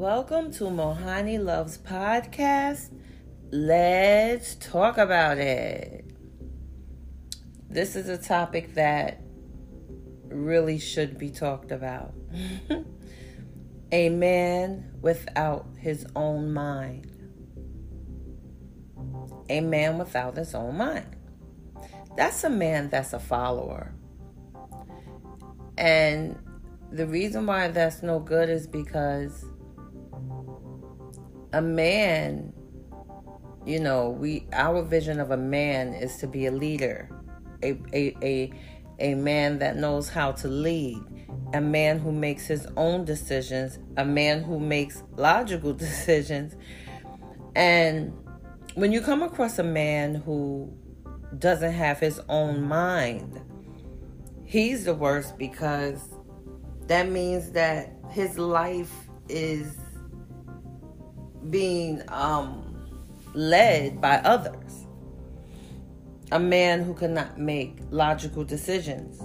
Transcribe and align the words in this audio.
Welcome 0.00 0.50
to 0.52 0.64
Mohani 0.64 1.38
Loves 1.38 1.76
Podcast. 1.76 2.88
Let's 3.52 4.54
talk 4.54 4.96
about 4.96 5.36
it. 5.36 6.06
This 7.68 7.96
is 7.96 8.08
a 8.08 8.16
topic 8.16 8.72
that 8.76 9.20
really 10.28 10.78
should 10.78 11.18
be 11.18 11.28
talked 11.28 11.70
about. 11.70 12.14
a 13.92 14.08
man 14.08 14.90
without 15.02 15.66
his 15.76 16.06
own 16.16 16.54
mind. 16.54 17.12
A 19.50 19.60
man 19.60 19.98
without 19.98 20.34
his 20.34 20.54
own 20.54 20.78
mind. 20.78 21.14
That's 22.16 22.42
a 22.42 22.48
man 22.48 22.88
that's 22.88 23.12
a 23.12 23.20
follower. 23.20 23.92
And 25.76 26.38
the 26.90 27.06
reason 27.06 27.44
why 27.44 27.68
that's 27.68 28.02
no 28.02 28.18
good 28.18 28.48
is 28.48 28.66
because 28.66 29.44
a 31.52 31.62
man, 31.62 32.52
you 33.66 33.80
know, 33.80 34.10
we 34.10 34.46
our 34.52 34.82
vision 34.82 35.20
of 35.20 35.30
a 35.30 35.36
man 35.36 35.94
is 35.94 36.16
to 36.18 36.26
be 36.26 36.46
a 36.46 36.52
leader, 36.52 37.08
a 37.62 37.78
a 37.92 38.16
a, 38.22 38.52
a 38.98 39.14
man 39.14 39.58
that 39.58 39.76
knows 39.76 40.08
how 40.08 40.32
to 40.32 40.48
lead, 40.48 40.98
a 41.52 41.60
man 41.60 41.98
who 41.98 42.12
makes 42.12 42.46
his 42.46 42.66
own 42.76 43.04
decisions, 43.04 43.78
a 43.96 44.04
man 44.04 44.42
who 44.42 44.60
makes 44.60 45.02
logical 45.16 45.72
decisions. 45.86 46.54
And 47.54 48.12
when 48.74 48.92
you 48.92 49.00
come 49.00 49.22
across 49.22 49.58
a 49.58 49.64
man 49.64 50.14
who 50.14 50.72
doesn't 51.38 51.72
have 51.72 51.98
his 51.98 52.20
own 52.28 52.62
mind, 52.62 53.40
he's 54.44 54.84
the 54.84 54.94
worst 54.94 55.36
because 55.36 56.00
that 56.86 57.08
means 57.08 57.52
that 57.52 57.92
his 58.10 58.38
life 58.38 58.92
is 59.28 59.76
being 61.50 62.02
um, 62.08 62.76
led 63.34 64.00
by 64.00 64.16
others. 64.18 64.86
A 66.32 66.38
man 66.38 66.84
who 66.84 66.94
cannot 66.94 67.38
make 67.38 67.78
logical 67.90 68.44
decisions. 68.44 69.20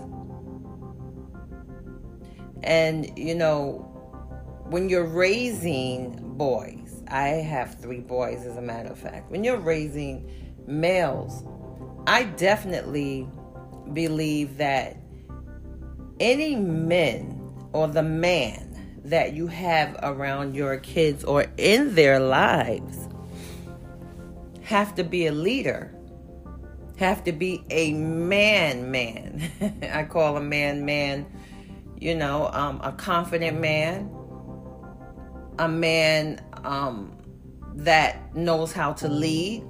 And, 2.63 3.15
you 3.17 3.35
know, 3.35 3.91
when 4.69 4.89
you're 4.89 5.05
raising 5.05 6.35
boys, 6.35 7.03
I 7.07 7.27
have 7.27 7.75
three 7.79 7.99
boys 7.99 8.45
as 8.45 8.57
a 8.57 8.61
matter 8.61 8.89
of 8.89 8.97
fact. 8.97 9.29
When 9.29 9.43
you're 9.43 9.59
raising 9.59 10.27
males, 10.65 11.43
I 12.07 12.23
definitely 12.23 13.29
believe 13.93 14.57
that 14.57 14.97
any 16.19 16.55
men 16.55 17.41
or 17.73 17.87
the 17.87 18.01
man 18.01 18.64
that 19.05 19.33
you 19.33 19.47
have 19.47 19.95
around 20.01 20.55
your 20.55 20.77
kids 20.77 21.23
or 21.23 21.45
in 21.57 21.93
their 21.93 22.19
lives 22.19 23.07
have 24.63 24.95
to 24.95 25.03
be 25.03 25.27
a 25.27 25.31
leader 25.31 25.91
have 26.97 27.23
to 27.23 27.31
be 27.31 27.63
a 27.69 27.93
man 27.93 28.89
man 28.89 29.41
i 29.93 30.03
call 30.03 30.37
a 30.37 30.41
man 30.41 30.85
man 30.85 31.25
you 31.99 32.15
know 32.15 32.49
um, 32.51 32.79
a 32.83 32.91
confident 32.91 33.59
man 33.59 34.09
a 35.59 35.67
man 35.67 36.41
um, 36.63 37.15
that 37.75 38.35
knows 38.35 38.71
how 38.71 38.91
to 38.91 39.07
lead 39.07 39.63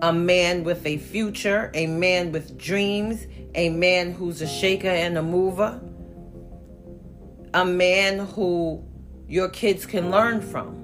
a 0.00 0.12
man 0.12 0.64
with 0.64 0.86
a 0.86 0.96
future 0.96 1.70
a 1.74 1.86
man 1.86 2.32
with 2.32 2.56
dreams 2.56 3.26
a 3.54 3.68
man 3.68 4.12
who's 4.12 4.40
a 4.40 4.46
shaker 4.46 4.88
and 4.88 5.18
a 5.18 5.22
mover 5.22 5.78
a 7.54 7.64
man 7.64 8.20
who 8.20 8.84
your 9.28 9.48
kids 9.48 9.86
can 9.86 10.10
learn 10.10 10.40
from. 10.40 10.76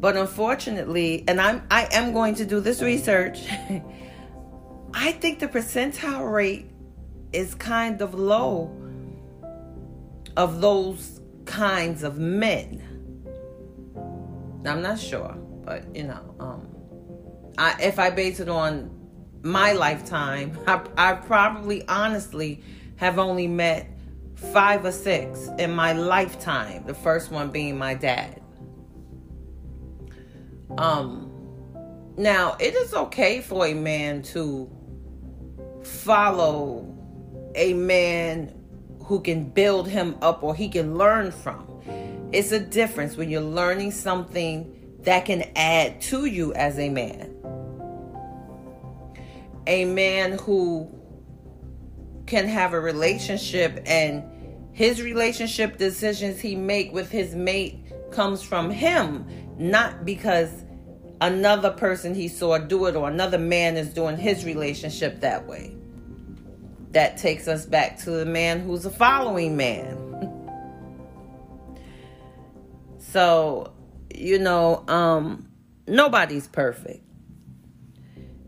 But 0.00 0.16
unfortunately, 0.16 1.24
and 1.26 1.40
I'm 1.40 1.62
I 1.70 1.88
am 1.92 2.12
going 2.12 2.34
to 2.36 2.44
do 2.44 2.60
this 2.60 2.80
research. 2.82 3.40
I 4.94 5.12
think 5.12 5.40
the 5.40 5.48
percentile 5.48 6.32
rate 6.32 6.70
is 7.32 7.54
kind 7.54 8.00
of 8.00 8.14
low 8.14 8.74
of 10.36 10.60
those 10.60 11.20
kinds 11.44 12.04
of 12.04 12.18
men. 12.18 12.84
I'm 14.64 14.82
not 14.82 14.98
sure, 14.98 15.34
but 15.64 15.94
you 15.94 16.04
know, 16.04 16.34
um, 16.38 16.68
I, 17.58 17.76
if 17.82 17.98
I 17.98 18.10
base 18.10 18.38
it 18.38 18.48
on 18.48 18.90
my 19.42 19.72
lifetime, 19.72 20.56
I, 20.66 20.80
I 20.96 21.12
probably 21.14 21.86
honestly 21.88 22.62
have 22.96 23.18
only 23.18 23.46
met 23.46 23.88
five 24.52 24.84
or 24.84 24.92
six 24.92 25.48
in 25.58 25.74
my 25.74 25.92
lifetime, 25.92 26.84
the 26.86 26.94
first 26.94 27.30
one 27.30 27.50
being 27.50 27.76
my 27.76 27.94
dad. 27.94 28.40
Um, 30.76 31.30
now, 32.16 32.56
it 32.60 32.74
is 32.74 32.94
okay 32.94 33.40
for 33.40 33.66
a 33.66 33.74
man 33.74 34.22
to 34.22 34.70
follow 35.82 36.94
a 37.54 37.74
man 37.74 38.54
who 39.02 39.20
can 39.20 39.44
build 39.44 39.88
him 39.88 40.16
up 40.22 40.42
or 40.42 40.54
he 40.54 40.68
can 40.68 40.96
learn 40.96 41.32
from. 41.32 41.66
It's 42.32 42.52
a 42.52 42.60
difference 42.60 43.16
when 43.16 43.30
you're 43.30 43.40
learning 43.40 43.92
something 43.92 44.98
that 45.00 45.24
can 45.24 45.50
add 45.56 46.00
to 46.02 46.26
you 46.26 46.52
as 46.54 46.78
a 46.78 46.88
man. 46.90 47.34
A 49.66 49.84
man 49.84 50.38
who 50.38 50.88
can 52.28 52.46
have 52.46 52.72
a 52.72 52.80
relationship 52.80 53.82
and 53.86 54.22
his 54.72 55.02
relationship 55.02 55.78
decisions 55.78 56.40
he 56.40 56.54
make 56.54 56.92
with 56.92 57.10
his 57.10 57.34
mate 57.34 57.82
comes 58.12 58.42
from 58.42 58.70
him 58.70 59.26
not 59.58 60.04
because 60.04 60.50
another 61.20 61.70
person 61.70 62.14
he 62.14 62.28
saw 62.28 62.58
do 62.58 62.86
it 62.86 62.94
or 62.94 63.08
another 63.08 63.38
man 63.38 63.76
is 63.76 63.92
doing 63.92 64.16
his 64.16 64.44
relationship 64.44 65.20
that 65.20 65.46
way. 65.46 65.74
That 66.92 67.18
takes 67.18 67.48
us 67.48 67.66
back 67.66 67.98
to 68.00 68.10
the 68.10 68.24
man 68.24 68.60
who's 68.60 68.86
a 68.86 68.90
following 68.90 69.56
man. 69.56 70.04
So 73.00 73.72
you 74.14 74.38
know 74.38 74.84
um 74.86 75.48
nobody's 75.86 76.46
perfect 76.46 77.07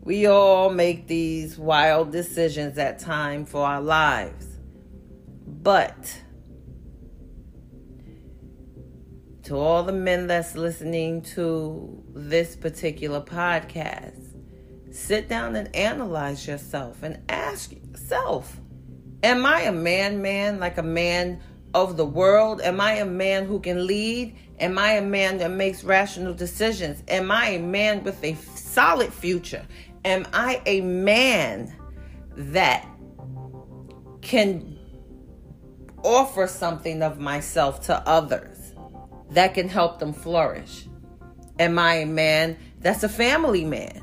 we 0.03 0.25
all 0.25 0.71
make 0.71 1.07
these 1.07 1.57
wild 1.57 2.11
decisions 2.11 2.77
at 2.77 2.99
time 2.99 3.45
for 3.45 3.65
our 3.65 3.81
lives. 3.81 4.47
But 5.45 6.21
to 9.43 9.55
all 9.55 9.83
the 9.83 9.93
men 9.93 10.27
that's 10.27 10.55
listening 10.55 11.21
to 11.21 12.03
this 12.15 12.55
particular 12.55 13.21
podcast, 13.21 14.35
sit 14.91 15.29
down 15.29 15.55
and 15.55 15.73
analyze 15.75 16.47
yourself 16.47 17.03
and 17.03 17.19
ask 17.29 17.71
yourself 17.71 18.59
Am 19.23 19.45
I 19.45 19.61
a 19.61 19.71
man, 19.71 20.23
man, 20.23 20.59
like 20.59 20.79
a 20.79 20.83
man 20.83 21.41
of 21.73 21.97
the 21.97 22.05
world? 22.05 22.61
Am 22.61 22.81
I 22.81 22.93
a 22.93 23.05
man 23.05 23.45
who 23.45 23.59
can 23.59 23.85
lead? 23.87 24.35
Am 24.59 24.77
I 24.77 24.93
a 24.93 25.01
man 25.01 25.37
that 25.39 25.51
makes 25.51 25.83
rational 25.83 26.33
decisions? 26.33 27.03
Am 27.07 27.31
I 27.31 27.49
a 27.49 27.59
man 27.59 28.03
with 28.03 28.23
a 28.23 28.35
solid 28.35 29.13
future? 29.13 29.65
Am 30.05 30.27
I 30.33 30.61
a 30.65 30.81
man 30.81 31.73
that 32.35 32.87
can 34.21 34.77
offer 36.03 36.47
something 36.47 37.03
of 37.03 37.19
myself 37.19 37.81
to 37.81 37.95
others 38.07 38.73
that 39.31 39.53
can 39.53 39.69
help 39.69 39.99
them 39.99 40.13
flourish? 40.13 40.87
Am 41.59 41.77
I 41.77 41.95
a 41.95 42.05
man 42.05 42.57
that's 42.79 43.03
a 43.03 43.09
family 43.09 43.65
man? 43.65 43.97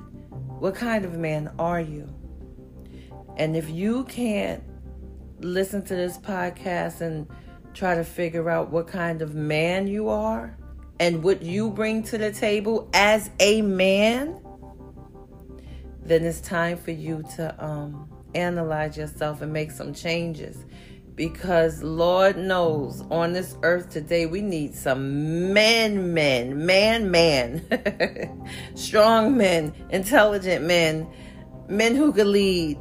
What 0.58 0.74
kind 0.74 1.04
of 1.04 1.14
man 1.14 1.52
are 1.58 1.80
you? 1.80 2.12
And 3.36 3.56
if 3.56 3.70
you 3.70 4.04
can't 4.04 4.62
listen 5.40 5.84
to 5.84 5.94
this 5.94 6.18
podcast 6.18 7.00
and 7.00 7.28
try 7.78 7.94
to 7.94 8.02
figure 8.02 8.50
out 8.50 8.70
what 8.70 8.88
kind 8.88 9.22
of 9.22 9.36
man 9.36 9.86
you 9.86 10.08
are 10.08 10.56
and 10.98 11.22
what 11.22 11.42
you 11.42 11.70
bring 11.70 12.02
to 12.02 12.18
the 12.18 12.32
table 12.32 12.90
as 12.92 13.30
a 13.38 13.62
man, 13.62 14.40
then 16.02 16.24
it's 16.24 16.40
time 16.40 16.76
for 16.76 16.90
you 16.90 17.22
to 17.36 17.64
um, 17.64 18.10
analyze 18.34 18.96
yourself 18.96 19.42
and 19.42 19.52
make 19.52 19.70
some 19.70 19.94
changes. 19.94 20.64
Because 21.14 21.80
Lord 21.82 22.36
knows 22.36 23.02
on 23.10 23.32
this 23.32 23.56
earth 23.62 23.90
today 23.90 24.26
we 24.26 24.40
need 24.40 24.74
some 24.74 25.52
men, 25.52 26.12
men, 26.14 26.66
man, 26.66 27.10
man, 27.12 28.44
strong 28.74 29.36
men, 29.36 29.72
intelligent 29.90 30.64
men, 30.64 31.08
men 31.68 31.94
who 31.94 32.12
can 32.12 32.32
lead. 32.32 32.76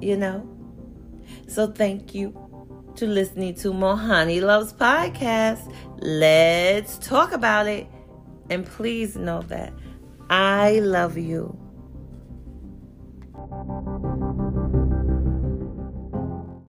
You 0.00 0.16
know? 0.16 0.48
So 1.48 1.66
thank 1.66 2.14
you 2.14 2.45
to 2.96 3.06
listening 3.06 3.54
to 3.54 3.72
Mohani 3.72 4.40
Loves 4.40 4.72
Podcast. 4.72 5.70
Let's 5.98 6.96
talk 6.96 7.32
about 7.32 7.66
it. 7.66 7.86
And 8.48 8.64
please 8.64 9.16
know 9.16 9.42
that 9.42 9.70
I 10.30 10.80
love 10.80 11.18
you 11.18 11.65